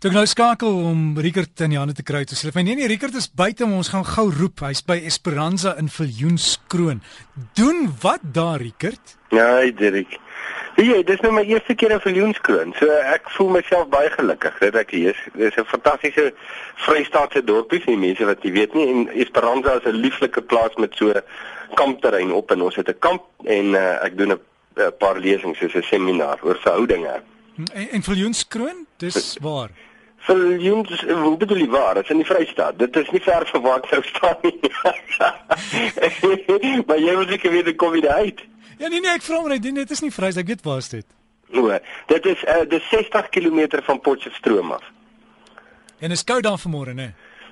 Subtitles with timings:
[0.00, 2.78] Toe ek nou skakel om Rickert in die hande te kry, toe sê hy: "Nee
[2.78, 4.62] nee, Rickert is buite, ons gaan gou roep.
[4.64, 7.02] Hy's by Esperanza in Viljoenskroon.
[7.52, 10.16] Doen wat daar, Rickert?" Ja, hey Dirk.
[10.80, 12.72] Ja, dis nou my eerste keer in Viljoenskroon.
[12.78, 15.20] So ek voel myself baie gelukkig dat ek hier is.
[15.34, 16.32] Dis 'n fantastiese
[16.76, 20.96] Vrystaatse dorpie vir mense wat jy weet nie en Esperanza is 'n lieflike plaas met
[20.96, 21.12] so
[21.74, 24.40] kampterrein op en ons het 'n kamp en uh, ek doen 'n
[24.98, 27.20] paar lesings, soos 'n seminar oor verhoudinge.
[27.74, 29.89] En, en Viljoenskroon, dis waar.
[30.20, 31.94] Viljoens, hoe bedoel jy waar?
[31.94, 32.78] Dit is in die Vrystaat.
[32.78, 34.58] Dit is nie ver van waar ek sou staan nie.
[36.86, 38.44] maar jy moet seker weet kom jy uit.
[38.78, 41.08] Ja nee nee, ek vra maar net, dit is nie Vrystaat, ek weet waar dit.
[41.56, 41.72] O,
[42.12, 44.84] dit is uh, dis 60 km van Potchefstroom af.
[45.98, 47.10] En is koud daar vanmôre, né?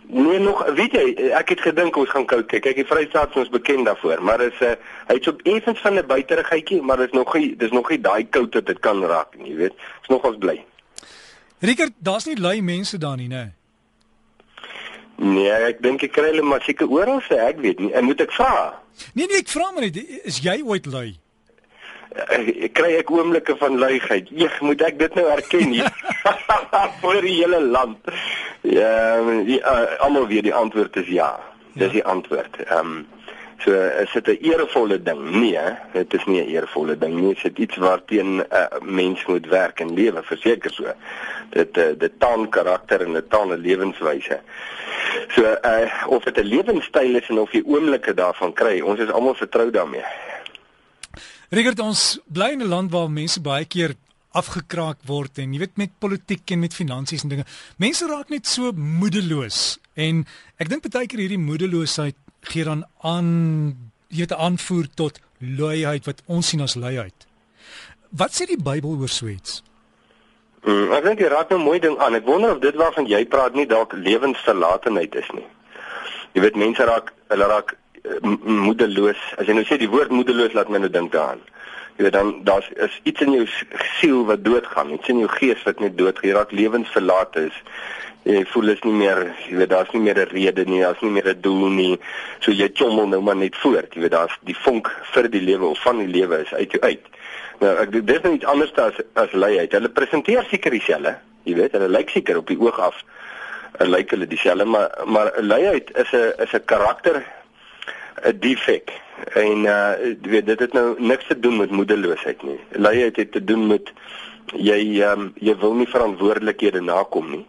[0.09, 2.62] Nee, nog, weet jy, ek het gedink ons gaan koud kyk.
[2.64, 4.77] Kyk, die Vrystaat is ons bekend daarvoor, maar is 'n uh,
[5.09, 8.55] hy's op effens van 'n buiterigheidjie, maar is nog nie dis nog nie daai koud
[8.55, 9.75] wat dit kan raak nie, jy weet.
[10.03, 10.64] Is nog ons bly.
[11.61, 13.48] Rickert, daar's nie lui mense daar nie, né?
[15.19, 17.91] Nee, ek dink ek kry hulle maar seker oral sê, ek weet nie.
[17.98, 18.53] En moet ek vra?
[19.19, 21.09] Nee nee, ek vra maar net, is jy ooit lui?
[22.15, 24.31] Ek, ek kry ek oomblikke van luiheid.
[24.31, 25.91] Eeg, moet ek dit nou erken hier?
[27.03, 28.11] Vir die hele land.
[28.62, 31.33] Ja, die, uh, almal weet die antwoord is ja.
[31.75, 31.98] Dis ja.
[31.98, 32.62] die antwoord.
[32.69, 33.06] Ehm um,
[33.64, 35.31] So is dit 'n erevolle ding?
[35.31, 35.59] Nee,
[35.92, 37.34] dit is nie 'n erevolle ding nie.
[37.34, 40.92] Dit is iets waarteen 'n uh, mens moet werk en lewe, verseker so.
[41.50, 44.41] Dit uh, dit taan karakter en dit taan 'n lewenswyse.
[45.28, 49.11] So uh, of dit 'n lewenstyl is en of jy oomblikke daarvan kry, ons is
[49.11, 50.05] almal vertrou daarmee.
[51.50, 53.95] Rigert ons bly in 'n land waar mense baie keer
[54.31, 57.45] afgekraak word en jy weet met politiek en met finansies en dinge.
[57.77, 60.27] Mense raak net so moedeloos en
[60.59, 63.28] ek dink baie keer hierdie moedeloosheid gee dan aan
[64.08, 67.27] jy weet aanvoer tot luiheid wat ons sien as luiheid.
[68.11, 69.62] Wat sê die Bybel oor so iets?
[70.64, 72.14] Mm, ek dink jy raak 'n nou mooi ding aan.
[72.14, 75.47] Ek wonder of dit waarvan jy praat nie dalk lewensverlatenheid is nie.
[76.34, 79.20] Jy weet mense raak hulle raak uh, moedeloos.
[79.39, 81.41] As jy nou sê die woord moedeloos laat my nou dink daaraan.
[81.97, 83.47] Jy weet dan daar's is iets in jou
[84.00, 86.28] siel wat doodgaan, iets in jou gees wat net doodgaan.
[86.31, 87.62] Jy raak lewensverlate is
[88.25, 91.11] jy voel is nie meer jy weet daar's nie meer 'n rede nie daar's nie
[91.11, 91.99] meer 'n doel nie.
[92.41, 95.67] So jy chommel nou maar net voort jy weet daar's die vonk vir die lewe
[95.67, 97.05] of van die lewe is uit jou uit.
[97.61, 99.73] Nou ek dis net nou iets anders as as luiheid.
[99.73, 103.05] Hulle presenteer seker dieselfde jy weet hulle lyk seker op die oog af
[103.81, 107.25] lyk hulle dieselfde maar maar luiheid is 'n is 'n karakter
[108.25, 108.93] 'n defek
[109.35, 112.61] en uh jy weet dit het nou niks te doen met moedeloosheid nie.
[112.73, 113.93] Luiheid het te doen met
[114.55, 117.47] jy um, jy wil nie verantwoordelikhede nakom nie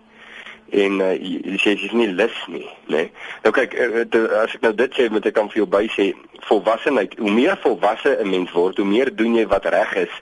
[0.72, 2.96] en uh, jy sê jy's nie lus nie, nê.
[2.96, 3.12] Nee.
[3.44, 5.86] Nou kyk, uh, te, as ek nou dit sê, moet ek kan vir jou by
[5.96, 6.12] sê
[6.48, 7.18] volwassenheid.
[7.20, 10.16] Hoe meer volwasse 'n mens word, hoe meer doen jy wat reg is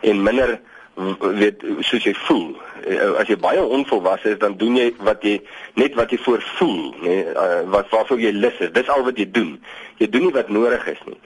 [0.00, 0.58] en minder
[0.94, 2.54] weet soos jy voel.
[2.84, 5.38] Uh, as jy baie onvolwasse is, dan doen jy wat jy
[5.80, 8.72] net wat jy voor voel, nê, uh, wat waarvoor jy lus is.
[8.76, 9.56] Dis al wat jy doen.
[10.02, 11.18] Jy doen nie wat nodig is nie.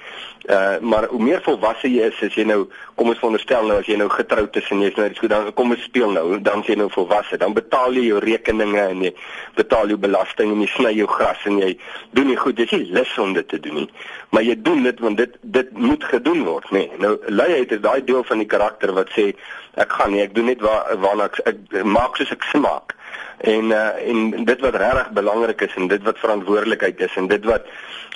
[0.48, 2.62] Uh maar hoe meer volwasse jy is, as jy nou
[2.96, 5.50] kom ons veronderstel nou as jy nou getroud is en jy's nou iets goed dan
[5.56, 9.10] kom ons speel nou, dan jy nou volwasse, dan betaal jy jou rekeninge en jy
[9.58, 11.74] betaal jou belasting en jy sny jou gras en jy
[12.16, 13.88] doen nie goed, jy sê lus om dit te doen nie.
[14.32, 16.86] Maar jy doen dit want dit dit moet gedoen word, nê.
[17.02, 19.32] Nou luiheid is daai deel van die karakter wat sê
[19.74, 22.94] ek gaan nie, ek doen net waar waarna ek, ek maak soos ek smaak
[23.38, 27.44] en uh, en dit wat regtig belangrik is en dit wat verantwoordelikheid is en dit
[27.44, 27.66] wat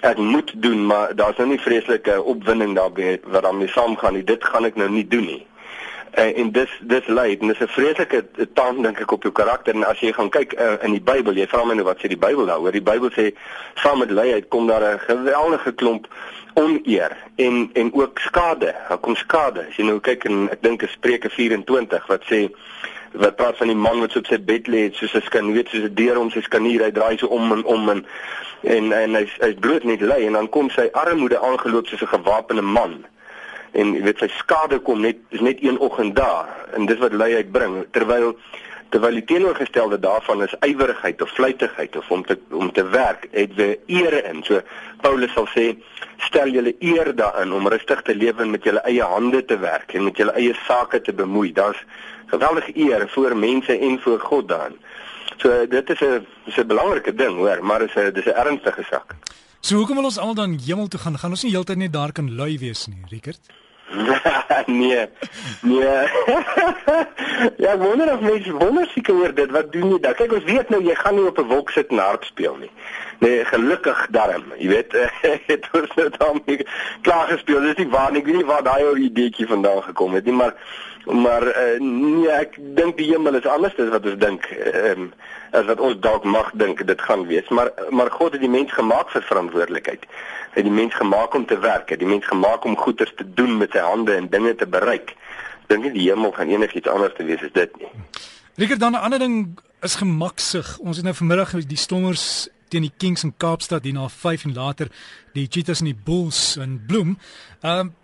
[0.03, 4.25] ek moet doen maar daar's nou nie vreeslike opwinding daarbey wat daarmee saamgaan nie.
[4.27, 5.43] Dit gaan ek nou nie doen nie
[6.19, 8.25] uh, en dis dis lei en dis 'n vreeslike
[8.55, 9.75] taak dink ek op jou karakter.
[9.75, 12.09] En as jy gaan kyk uh, in die Bybel jy vra my nou wat sê
[12.09, 12.73] die Bybel daaroor?
[12.73, 13.33] Die Bybel sê
[13.75, 16.07] saam met leiheid kom daar 'n geweldige klomp
[16.55, 18.75] oneer en en ook skade.
[18.89, 19.67] Daar kom skade.
[19.69, 22.51] As jy nou kyk en ek dink is Spreuke 24 wat sê
[23.13, 25.69] wat praat van die man wat so op sy bed lê soos 'n skan weet
[25.69, 28.07] soos 'n deur om sy skanier hy draai so om en om en
[28.63, 30.27] en en hy's hy's bloot net lei.
[30.27, 33.05] En dan kom sy armoede aangeloop soos 'n gewapende man
[33.73, 37.13] en jy weet sy skade kom net is net een oggend daar en dis wat
[37.13, 38.37] lei uitbring terwyl
[38.93, 43.55] terwyl die teenoorgestelde daarvan is ywerigheid of vlytigheid of om te om te werk het
[43.57, 44.61] we eer in so
[45.01, 45.73] Paulus sal sê
[46.29, 49.95] stel julle eer daarin om rustig te lewe en met julle eie hande te werk
[49.95, 51.81] en met julle eie sake te bemoei daar's
[52.33, 54.73] geweldige eer voor mense en voor God dan.
[55.37, 58.85] So dit is 'n is 'n belangrike ding, hoor, maar is 'n dis 'n ernstige
[58.91, 59.15] saak.
[59.61, 61.19] So hoekom wil ons almal dan hemel toe gaan?
[61.19, 63.41] Gaan ons nie heeltyd net daar kan lui wees nie, Rickert?
[64.81, 65.07] nee.
[65.61, 66.03] Nee.
[67.65, 69.51] ja, wonder of mense wonder seker oor dit.
[69.51, 70.15] Wat doen jy dan?
[70.15, 72.71] Kyk, ons weet nou jy gaan nie op 'n wolk sit en harp speel nie.
[73.19, 74.45] Nee, gelukkig darm.
[74.59, 74.97] Jy weet,
[75.53, 76.67] het ons nou daarmee
[77.03, 77.61] klaar gespeel.
[77.61, 78.21] Dis nie waar nie.
[78.25, 80.55] Ek weet nie waar daai ou ideetjie vandaan gekom het nie, maar
[81.05, 84.47] Maar uh, nee, ek dink die hemel is anders as wat ons dink.
[84.55, 85.13] Ehm um,
[85.53, 87.49] as wat ons dalk mag dink dit gaan wees.
[87.49, 90.07] Maar maar God het die mens gemaak vir verantwoordelikheid.
[90.53, 93.13] Hy het die mens gemaak om te werk, hy het die mens gemaak om goeders
[93.19, 95.15] te doen met sy hande en dinge te bereik.
[95.69, 97.91] Dink nie die hemel gaan enigiets anders te wees as dit nie.
[98.61, 100.79] Riker dan 'n ander ding is gemaksig.
[100.79, 104.55] Ons het nou vanmiddag die stommers teen die Kings in Kaapstad hier na 5 en
[104.55, 104.89] later
[105.33, 107.19] die Cheetahs en die Bulls in Bloem.
[107.61, 107.95] Ehm um,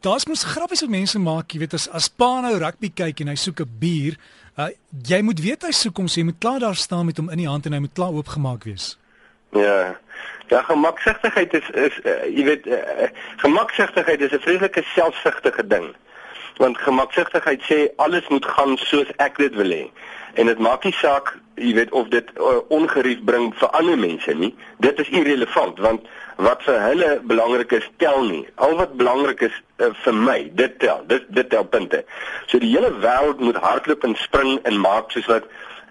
[0.00, 3.32] daar's mos grappies wat mense maak, jy weet as as pa nou rugby kyk en
[3.32, 4.18] hy soek 'n bier,
[4.56, 4.68] uh,
[5.06, 7.38] jy moet weet hy soek hom sê jy moet klaar daar staan met hom in
[7.38, 8.96] die hand en hy moet klaar oopgemaak wees.
[9.52, 9.98] Ja.
[10.48, 15.92] Ja, gemaksigtigheid is is uh, jy weet uh, gemaksigtigheid is 'n vreeslike selfsugtige ding.
[16.56, 19.84] Want gemaksigtigheid sê alles moet gaan soos ek dit wil hê.
[20.34, 24.34] En dit maak nie saak, jy weet of dit uh, ongerief bring vir ander mense
[24.34, 24.54] nie.
[24.78, 28.46] Dit is irrelevant want wat vir hulle belangrik is tel nie.
[28.54, 31.04] Al wat belangrik is uh, vir my, dit tel.
[31.06, 32.04] Dit dit tel punte.
[32.46, 35.44] So die hele wêreld moet hardloop en spring en maak soos wat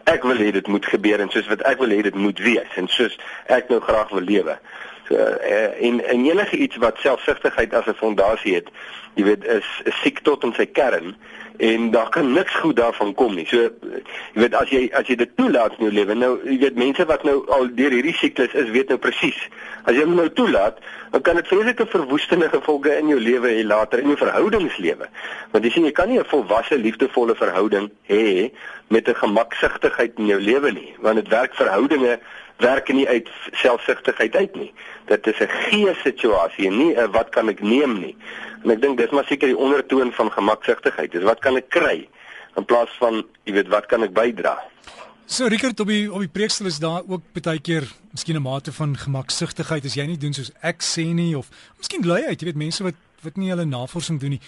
[0.07, 2.77] ek wil hê dit moet gebeur en soos wat ek wil hê dit moet wees
[2.79, 3.17] en soos
[3.51, 4.57] ek nou graag wil lewe.
[5.07, 8.71] So uh, en en enige iets wat selfsugtigheid as 'n fondasie het,
[9.15, 11.15] jy weet is, is siek tot in sy kern
[11.57, 13.45] en daar kan niks goed daarvan kom nie.
[13.45, 13.71] So jy
[14.33, 16.15] weet as jy as jy dit toelaat in jou lewe.
[16.15, 19.39] Nou jy weet mense wat nou al deur hierdie siklus is, weet nou presies.
[19.87, 20.79] As jy hom nou toelaat,
[21.11, 25.07] dan kan dit vreeslike verwoestende gevolge in jou lewe hê later in jou verhoudingslewe.
[25.53, 28.51] Want jy sien jy kan nie 'n volwasse liefdevolle verhouding hê
[28.89, 32.19] met 'n gemaksigtigheid in jou lewe nie, want dit werk verhoudinge
[32.57, 34.73] werk nie uit selfsugtigheid uit nie.
[35.05, 38.15] Dit is 'n gees situasie en nie 'n wat kan ek neem nie.
[38.63, 41.11] En ek dink dis maar seker die ondertoon van gemaksigtigheid.
[41.11, 42.07] Dis wat kan ek kry
[42.55, 44.57] in plaas van jy weet wat kan ek bydra.
[45.25, 48.71] So Rickert op die op die preeksel is daar ook baie keer miskien 'n mate
[48.71, 52.45] van gemaksigtigheid as jy nie doen soos ek sê nie of miskien lui uit, jy
[52.45, 54.41] weet mense wat wat nie hulle navorsing doen nie.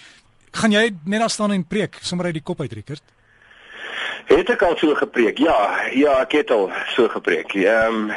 [0.52, 3.02] Gaan jy net daar staan en preek sommer uit die kop uit Rickert?
[4.24, 5.38] Het ek al so gepreek?
[5.38, 5.56] Ja,
[5.92, 7.54] ja, ek het al so gepreek.
[7.54, 8.12] Ehm um,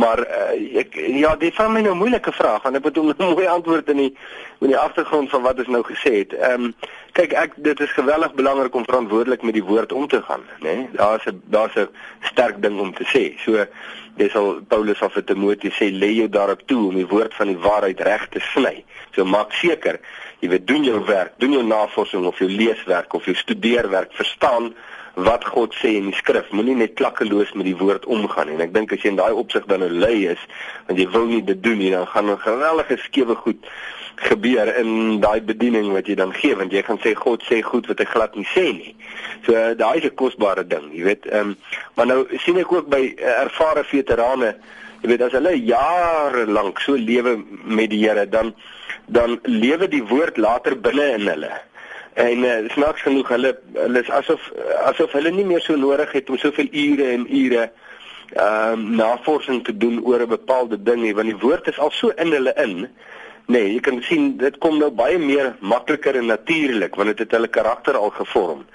[0.00, 3.46] maar uh, ek ja, dit van my nou moeilike vraag en ek moet 'n mooi
[3.46, 4.16] antwoord in die
[4.60, 6.32] in die agtergrond van wat ons nou gesê het.
[6.32, 6.74] Ehm um,
[7.12, 10.74] kyk ek dit is geweldig belangrik om verantwoordelik met die woord om te gaan, né?
[10.74, 10.88] Nee?
[10.92, 11.88] Daar's 'n daar's 'n
[12.20, 13.38] sterk ding om te sê.
[13.44, 13.64] So
[14.16, 17.46] dis al Paulus af vir Timoteus sê lê jou daarop toe om die woord van
[17.46, 18.84] die waarheid reg te sny.
[19.14, 20.00] So maak seker
[20.40, 24.74] jy weet doen jou werk, doen jou navorsing of jou leeswerk of jou studeerwerk, verstaan
[25.26, 26.50] wat God sê in die skrif.
[26.54, 28.52] Moenie net klakkeloos met die woord omgaan.
[28.54, 30.42] En ek dink as jy in daai opsig dan 'n lei is,
[30.86, 33.66] want jy wil nie dit doen nie, dan gaan 'n geweldige skewe goed
[34.18, 37.86] gebeur in daai bediening wat jy dan gee, want jy gaan sê God sê goed
[37.86, 38.94] wat hy glad nie sê nie.
[39.46, 41.26] So daai is 'n kosbare ding, jy weet.
[41.26, 41.56] Ehm um,
[41.94, 44.54] maar nou sien ek ook by uh, ervare veterane,
[45.02, 48.54] jy weet as hulle jare lank so lewe met die Here, dan
[49.06, 51.67] dan lewe die woord later binne in hulle.
[52.18, 54.48] En uh, snaaks genoeg hulle hulle is asof
[54.90, 57.68] asof hulle nie meer so nodig het om soveel ure en ure
[58.28, 61.90] ehm um, navorsing te doen oor 'n bepaalde ding nie want die woord is al
[61.90, 62.88] so in hulle in.
[63.46, 67.36] Nee, jy kan sien dit kom nou baie meer makliker en natuurlik want dit het
[67.36, 68.66] hulle karakter al gevorm.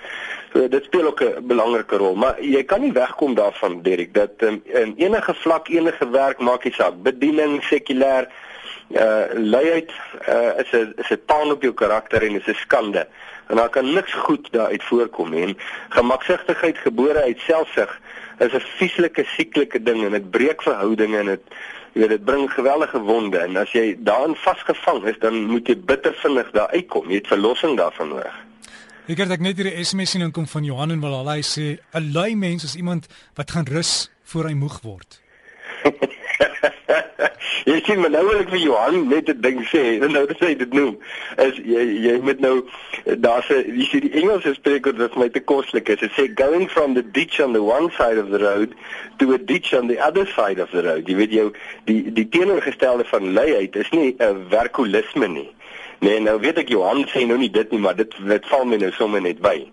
[0.53, 4.41] So dit speel ook 'n belangrike rol, maar jy kan nie wegkom daarvan Derek dat
[4.41, 8.31] um, in enige vlak enige werk maak nie saak, bediening, sekulêr
[8.91, 9.91] uh luiheid
[10.29, 13.07] uh is 'n is 'n taal op jou karakter en is 'n skande
[13.47, 15.55] en daar kan niks goed daaruit voorkom nie.
[15.89, 17.99] Gemaksigtigheid gebore uit selfsug
[18.39, 21.41] is 'n vieslike sieklike ding en dit breek verhoudinge en dit
[21.93, 25.77] jy weet dit bring geweldige wonde en as jy daarin vasgevang is dan moet jy
[25.77, 27.09] bitter vinnig daar uitkom.
[27.09, 28.35] Jy het verlossing daarvan nodig.
[29.07, 32.11] Ek het net hier 'n SMS sien kom van Johan en wil hy sê 'n
[32.13, 35.22] lui mens is iemand wat gaan rus voor hy moeg word.
[37.69, 40.53] jy sien maar nou wil ek vir Johan net 'n ding sê en nou hy
[40.59, 40.97] dit noem
[41.45, 42.55] is jy jy moet nou
[43.25, 46.67] daar's 'n jy sien die Engelse spreekwoord wat my te koslik is dit sê going
[46.69, 48.75] from the ditch on the one side of the road
[49.19, 51.07] to a ditch on the other side of the road.
[51.07, 51.47] Jy weet jou
[51.85, 55.49] die die teenoorgestelde van luiheid is nie 'n werkolisme nie.
[55.99, 58.77] Nee nou weet ek Johan sê nou nie dit nie maar dit dit val my
[58.77, 59.63] nou sommer net by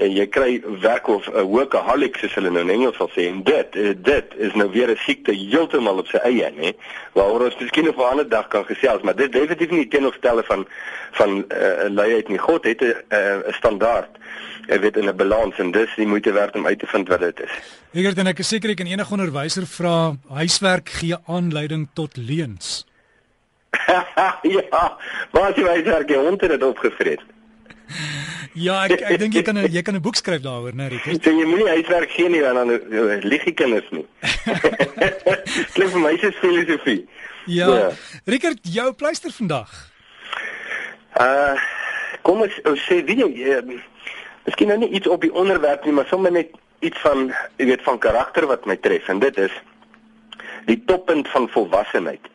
[0.00, 0.50] en jy kry
[0.82, 3.94] werk of 'n uh, workaholic soos hulle nou in Engels sal sê en dit uh,
[3.96, 6.72] dit is nou weer 'n siekte heeltemal op sy eie nê
[7.12, 10.66] waaroor ons miskien op 'n ander dag kan gesels maar dit definitief nie teenoorstelle van
[11.12, 12.38] van 'n uh, luiheid nie.
[12.38, 14.18] God het 'n uh, standaard
[14.70, 17.20] hy weet in 'n balans en dis die moeite werd om uit te vind wat
[17.20, 17.54] dit is.
[17.92, 22.86] Het en ek is seker ek en enige onderwyser vra huiswerk gee aanleiding tot leuns?
[24.42, 24.98] Ja
[25.30, 26.08] wat jy huiswerk?
[26.08, 27.20] Jy hond het dit opgevreet
[28.58, 31.22] Ja, ek ek dink jy kan jy kan 'n boek skryf daaroor, né, Rickert?
[31.22, 34.06] Sê jy moenie huiswerk gee nie want dan eh, lieg die kinders nie.
[35.74, 37.06] Klink vir my se filosofie.
[37.46, 37.68] Ja.
[37.68, 37.90] ja.
[38.26, 39.70] Rickert, jou pleister vandag.
[41.18, 41.54] Uh
[42.22, 43.62] kom ons ons sê wie jy
[44.44, 47.28] Miskien nou nie iets op die onderwerp nie, maar sommer net iets van
[47.60, 49.52] jy weet van karakter wat my tref en dit is
[50.66, 52.26] die toppunt van volwassenheid.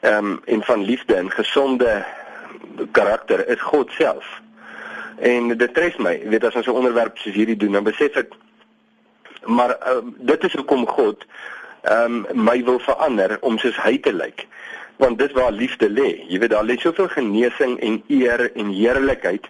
[0.00, 2.04] Ehm um, en van liefde en gesonde
[2.92, 4.40] karakter is God self.
[5.22, 8.16] En dit tref my, jy weet as ons 'n onderwerp soos hierdie doen, dan besef
[8.18, 8.34] ek
[9.46, 11.26] maar uh, dit is hoekom God
[11.82, 14.46] ehm um, my wil verander om soos hy te lyk.
[15.02, 16.22] Want dis waar liefde lê.
[16.30, 19.48] Jy weet daar lê soveel genesing en eer en heerlikheid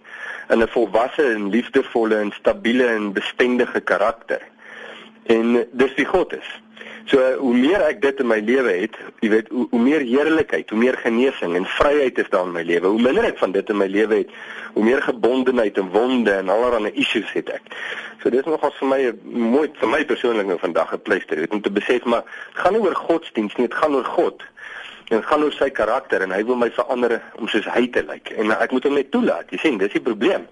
[0.49, 4.41] in 'n volwasse en liefdevolle en stabiele en bestendige karakter.
[5.27, 6.49] En dis wie God is.
[7.11, 10.71] So hoe meer ek dit in my lewe het, jy weet, hoe, hoe meer heerlikheid,
[10.71, 12.93] hoe meer genesing en vryheid is daar in my lewe.
[12.95, 14.31] Hoe minder ek van dit in my lewe het,
[14.77, 17.75] hoe meer gebondenheid en wonde en allerlei issues het ek.
[18.23, 19.01] So dis nogals vir my
[19.35, 22.73] mooi vir my persoonlik nou vandag 'n pleister, weet om te besef maar dit gaan
[22.73, 24.43] nie oor godsdienst nie, dit gaan oor God.
[25.11, 28.03] En dit gaan oor sy karakter en hy wil my verander om soos hy te
[28.03, 28.31] lyk.
[28.31, 29.51] En ek moet hom net toelaat.
[29.51, 30.47] Jy sien, dis die probleem.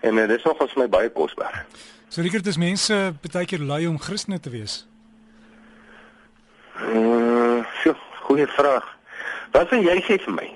[0.00, 1.66] En uh, dis nogals vir my baie kosbaar.
[2.08, 4.89] So Rickert, dis mense baie keer lui om Christene te wees.
[6.88, 7.94] Uh, so,
[8.24, 8.86] goeie vraag.
[9.52, 10.48] Wat wil jy sê vir my?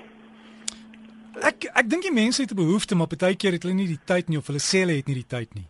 [1.45, 3.99] Ek ek dink die mense het 'n behoefte, maar baie keer het hulle nie die
[4.05, 5.67] tyd nie of hulle sê hulle het nie die tyd nie.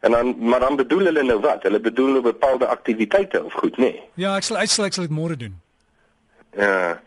[0.00, 1.62] En dan maar dan bedoel hulle nou wat?
[1.62, 3.92] Hulle bedoel nou bepaalde aktiwiteite of goed, nê?
[3.92, 4.02] Nee?
[4.14, 5.60] Ja, ek sal uitstel ek sal dit môre doen.
[6.56, 7.00] Ja.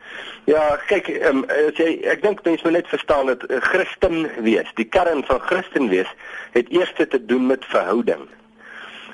[0.45, 4.69] Ja, kyk, um, as jy ek dink mense moet net verstaan dat uh, Christen wees,
[4.75, 6.09] die kern van Christen wees,
[6.53, 8.29] het eers te doen met verhouding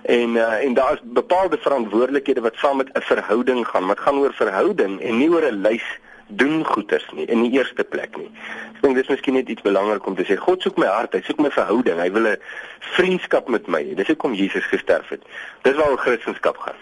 [0.03, 3.87] en uh, en daar is bepaalde verantwoordelikhede wat saam met 'n verhouding gaan.
[3.87, 5.85] Dit gaan oor verhouding en nie oor 'n lys
[6.27, 8.29] doen goeders nie in die eerste plek nie.
[8.75, 10.37] Ek dink dis miskien net iets belangrik om te sê.
[10.37, 11.99] God soek my hart, hy soek my verhouding.
[11.99, 12.37] Hy wil 'n
[12.79, 13.83] vriendskap met my.
[13.95, 15.21] Dis hoekom Jesus gesterf het.
[15.61, 16.79] Dis waaroor Christendom gaan.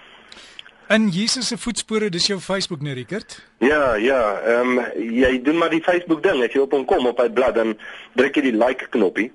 [0.89, 3.35] In Jesus se voetspore, dis jou Facebook nee Rickert?
[3.57, 6.41] Ja, ja, ehm um, jy doen maar die Facebook ding.
[6.43, 7.75] As jy op hom kom op hy blad dan
[8.17, 9.31] druk jy die like knoppie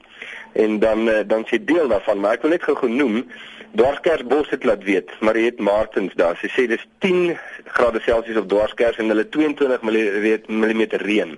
[0.52, 3.20] en dan uh, dan sê deel daarvan, maar ek wil net gou genoem
[3.74, 6.36] Dwarskersbos het laat weet, maar jy het Martins daar.
[6.38, 7.34] Sy sê dis 10
[7.74, 11.32] grade Celsius op Dwarskers en hulle 22 mm reën.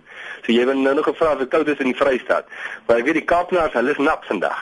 [0.45, 2.50] So jy wil nou nog gevra of dit koud is in die Vrystaat.
[2.87, 4.59] Maar ek weet die Kaapenaars, hulle is nat vandag.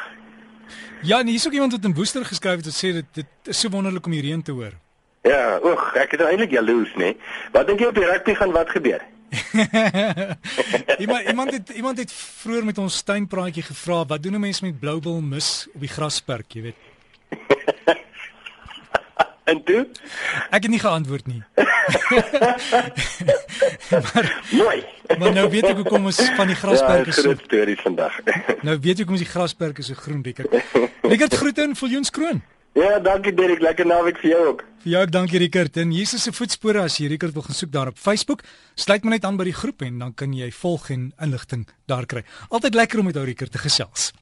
[1.02, 3.60] Ja, en hier's ook iemand wat in Woester geskryf het wat sê dit dit is
[3.60, 4.78] so wonderlik om die reën te hoor.
[5.26, 7.10] Ja, oeg, ek is eintlik jaloers, nê.
[7.52, 9.02] Wat dink jy op die rugby gaan wat gebeur?
[11.02, 14.80] iemand iemand het iemand het vroeër met ons tuinpraatjie gevra, wat doen 'n mens met
[14.80, 16.83] bloubil mis op die grasperk, jy weet?
[19.44, 19.82] En toe?
[20.48, 21.42] Ek het nie geantwoord nie.
[23.90, 24.78] maar, Mooi.
[25.18, 27.20] maar nou weet ek hoekom ons van die grasperke so.
[27.20, 28.16] Ja, groot stories vandag.
[28.68, 30.40] nou weet ek hoekom ons die grasperke so groen dik.
[31.04, 32.40] Rickert groete in Viljoenskroon.
[32.74, 34.64] Ja, dankie Derek, lekker naweek vir jou ook.
[34.82, 35.76] Vir jou ook, dankie Rickert.
[35.76, 38.42] En Jesus se voetspore as jy Rickert wil gaan soek daar op Facebook,
[38.74, 42.08] sluit maar net aan by die groep en dan kan jy volg en inligting daar
[42.08, 42.24] kry.
[42.48, 44.14] Altyd lekker om met ou Rickert te gesels.